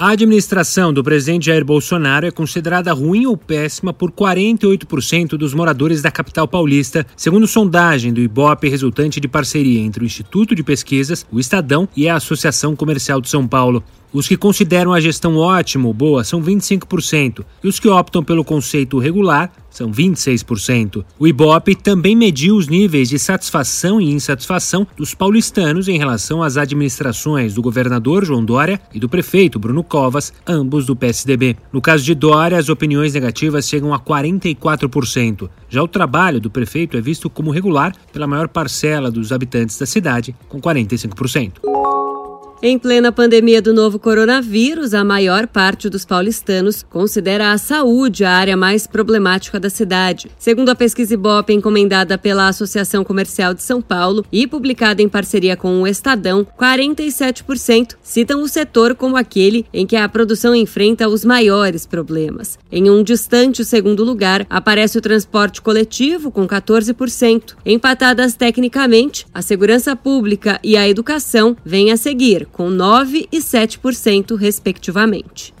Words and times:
A 0.00 0.12
administração 0.12 0.94
do 0.94 1.04
presidente 1.04 1.44
Jair 1.44 1.62
Bolsonaro 1.62 2.26
é 2.26 2.30
considerada 2.30 2.90
ruim 2.90 3.26
ou 3.26 3.36
péssima 3.36 3.92
por 3.92 4.10
48% 4.10 5.36
dos 5.36 5.52
moradores 5.52 6.00
da 6.00 6.10
capital 6.10 6.48
paulista, 6.48 7.06
segundo 7.14 7.46
sondagem 7.46 8.10
do 8.10 8.18
Ibope 8.22 8.66
resultante 8.66 9.20
de 9.20 9.28
parceria 9.28 9.78
entre 9.78 10.02
o 10.02 10.06
Instituto 10.06 10.54
de 10.54 10.62
Pesquisas, 10.62 11.26
o 11.30 11.38
Estadão 11.38 11.86
e 11.94 12.08
a 12.08 12.14
Associação 12.14 12.74
Comercial 12.74 13.20
de 13.20 13.28
São 13.28 13.46
Paulo. 13.46 13.84
Os 14.10 14.26
que 14.26 14.38
consideram 14.38 14.94
a 14.94 15.00
gestão 15.00 15.36
ótima 15.36 15.86
ou 15.86 15.92
boa 15.92 16.24
são 16.24 16.42
25%, 16.42 17.44
e 17.62 17.68
os 17.68 17.78
que 17.78 17.86
optam 17.86 18.24
pelo 18.24 18.42
conceito 18.42 18.98
regular 18.98 19.52
são 19.70 19.90
26%. 19.90 21.04
O 21.18 21.26
Ibope 21.26 21.74
também 21.74 22.14
mediu 22.14 22.56
os 22.56 22.68
níveis 22.68 23.08
de 23.08 23.18
satisfação 23.18 24.00
e 24.00 24.10
insatisfação 24.10 24.86
dos 24.96 25.14
paulistanos 25.14 25.88
em 25.88 25.96
relação 25.96 26.42
às 26.42 26.56
administrações 26.56 27.54
do 27.54 27.62
governador 27.62 28.24
João 28.24 28.44
Dória 28.44 28.80
e 28.92 28.98
do 28.98 29.08
prefeito 29.08 29.58
Bruno 29.58 29.82
Covas, 29.82 30.32
ambos 30.46 30.84
do 30.86 30.96
PSDB. 30.96 31.56
No 31.72 31.80
caso 31.80 32.04
de 32.04 32.14
Dória, 32.14 32.58
as 32.58 32.68
opiniões 32.68 33.14
negativas 33.14 33.68
chegam 33.68 33.94
a 33.94 34.00
44%. 34.00 35.48
Já 35.68 35.82
o 35.82 35.88
trabalho 35.88 36.40
do 36.40 36.50
prefeito 36.50 36.96
é 36.96 37.00
visto 37.00 37.30
como 37.30 37.50
regular 37.50 37.94
pela 38.12 38.26
maior 38.26 38.48
parcela 38.48 39.10
dos 39.10 39.32
habitantes 39.32 39.78
da 39.78 39.86
cidade, 39.86 40.34
com 40.48 40.60
45%. 40.60 41.69
Em 42.62 42.78
plena 42.78 43.10
pandemia 43.10 43.62
do 43.62 43.72
novo 43.72 43.98
coronavírus, 43.98 44.92
a 44.92 45.02
maior 45.02 45.46
parte 45.46 45.88
dos 45.88 46.04
paulistanos 46.04 46.82
considera 46.82 47.52
a 47.52 47.56
saúde 47.56 48.22
a 48.22 48.32
área 48.32 48.54
mais 48.54 48.86
problemática 48.86 49.58
da 49.58 49.70
cidade. 49.70 50.30
Segundo 50.38 50.68
a 50.68 50.74
pesquisa 50.74 51.14
Ibope 51.14 51.54
encomendada 51.54 52.18
pela 52.18 52.48
Associação 52.48 53.02
Comercial 53.02 53.54
de 53.54 53.62
São 53.62 53.80
Paulo 53.80 54.26
e 54.30 54.46
publicada 54.46 55.00
em 55.00 55.08
parceria 55.08 55.56
com 55.56 55.80
o 55.80 55.86
Estadão, 55.86 56.46
47% 56.58 57.96
citam 58.02 58.42
o 58.42 58.48
setor 58.48 58.94
como 58.94 59.16
aquele 59.16 59.64
em 59.72 59.86
que 59.86 59.96
a 59.96 60.06
produção 60.06 60.54
enfrenta 60.54 61.08
os 61.08 61.24
maiores 61.24 61.86
problemas. 61.86 62.58
Em 62.70 62.90
um 62.90 63.02
distante 63.02 63.64
segundo 63.64 64.04
lugar, 64.04 64.46
aparece 64.50 64.98
o 64.98 65.00
transporte 65.00 65.62
coletivo 65.62 66.30
com 66.30 66.46
14%. 66.46 67.54
Empatadas 67.64 68.34
tecnicamente, 68.34 69.26
a 69.32 69.40
segurança 69.40 69.96
pública 69.96 70.60
e 70.62 70.76
a 70.76 70.86
educação 70.86 71.56
vêm 71.64 71.90
a 71.90 71.96
seguir 71.96 72.49
com 72.52 72.68
9% 72.68 73.28
e 73.30 73.38
7%, 73.38 74.36
respectivamente. 74.36 75.54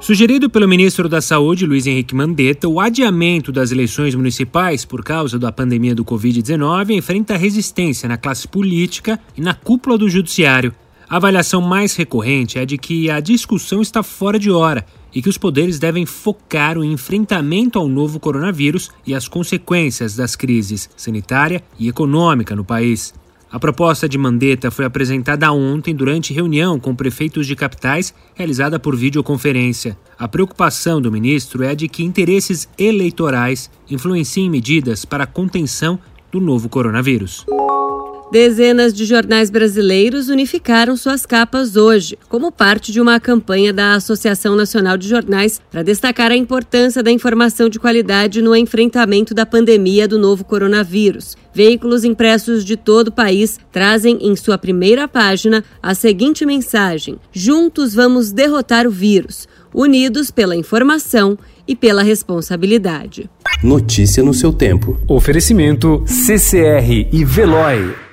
Sugerido 0.00 0.50
pelo 0.50 0.68
ministro 0.68 1.08
da 1.08 1.20
Saúde, 1.20 1.66
Luiz 1.66 1.86
Henrique 1.86 2.14
Mandetta, 2.14 2.68
o 2.68 2.78
adiamento 2.78 3.50
das 3.50 3.72
eleições 3.72 4.14
municipais 4.14 4.84
por 4.84 5.02
causa 5.02 5.38
da 5.38 5.50
pandemia 5.50 5.94
do 5.94 6.04
Covid-19 6.04 6.90
enfrenta 6.90 7.36
resistência 7.36 8.08
na 8.08 8.18
classe 8.18 8.46
política 8.46 9.18
e 9.34 9.40
na 9.40 9.54
cúpula 9.54 9.96
do 9.96 10.08
judiciário. 10.08 10.74
A 11.08 11.16
avaliação 11.16 11.60
mais 11.60 11.94
recorrente 11.96 12.58
é 12.58 12.66
de 12.66 12.76
que 12.76 13.08
a 13.08 13.20
discussão 13.20 13.80
está 13.80 14.02
fora 14.02 14.38
de 14.38 14.50
hora 14.50 14.84
e 15.14 15.22
que 15.22 15.28
os 15.28 15.38
poderes 15.38 15.78
devem 15.78 16.04
focar 16.04 16.76
o 16.76 16.84
enfrentamento 16.84 17.78
ao 17.78 17.88
novo 17.88 18.18
coronavírus 18.18 18.90
e 19.06 19.14
as 19.14 19.28
consequências 19.28 20.16
das 20.16 20.34
crises 20.34 20.90
sanitária 20.96 21.62
e 21.78 21.88
econômica 21.88 22.56
no 22.56 22.64
país. 22.64 23.14
A 23.54 23.58
proposta 23.60 24.08
de 24.08 24.18
Mandetta 24.18 24.68
foi 24.68 24.84
apresentada 24.84 25.52
ontem 25.52 25.94
durante 25.94 26.34
reunião 26.34 26.80
com 26.80 26.92
prefeitos 26.92 27.46
de 27.46 27.54
capitais 27.54 28.12
realizada 28.34 28.80
por 28.80 28.96
videoconferência. 28.96 29.96
A 30.18 30.26
preocupação 30.26 31.00
do 31.00 31.12
ministro 31.12 31.62
é 31.62 31.72
de 31.72 31.86
que 31.86 32.02
interesses 32.02 32.68
eleitorais 32.76 33.70
influenciem 33.88 34.50
medidas 34.50 35.04
para 35.04 35.22
a 35.22 35.28
contenção 35.28 36.00
do 36.32 36.40
novo 36.40 36.68
coronavírus. 36.68 37.46
Dezenas 38.32 38.92
de 38.92 39.04
jornais 39.04 39.50
brasileiros 39.50 40.28
unificaram 40.28 40.96
suas 40.96 41.24
capas 41.24 41.76
hoje, 41.76 42.18
como 42.28 42.50
parte 42.50 42.90
de 42.90 43.00
uma 43.00 43.20
campanha 43.20 43.72
da 43.72 43.94
Associação 43.94 44.56
Nacional 44.56 44.96
de 44.96 45.08
Jornais 45.08 45.60
para 45.70 45.82
destacar 45.82 46.32
a 46.32 46.36
importância 46.36 47.02
da 47.02 47.10
informação 47.10 47.68
de 47.68 47.78
qualidade 47.78 48.42
no 48.42 48.56
enfrentamento 48.56 49.34
da 49.34 49.46
pandemia 49.46 50.08
do 50.08 50.18
novo 50.18 50.44
coronavírus. 50.44 51.36
Veículos 51.54 52.02
impressos 52.02 52.64
de 52.64 52.76
todo 52.76 53.08
o 53.08 53.12
país 53.12 53.60
trazem 53.70 54.18
em 54.20 54.34
sua 54.34 54.58
primeira 54.58 55.06
página 55.06 55.62
a 55.80 55.94
seguinte 55.94 56.44
mensagem: 56.44 57.16
Juntos 57.32 57.94
vamos 57.94 58.32
derrotar 58.32 58.86
o 58.86 58.90
vírus, 58.90 59.46
unidos 59.72 60.30
pela 60.32 60.56
informação 60.56 61.38
e 61.68 61.76
pela 61.76 62.02
responsabilidade. 62.02 63.30
Notícia 63.62 64.22
no 64.22 64.34
seu 64.34 64.52
tempo. 64.52 64.98
Oferecimento 65.08 66.02
CCR 66.06 67.08
e 67.12 67.24
Veloy. 67.24 68.03